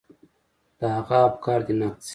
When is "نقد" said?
1.79-2.01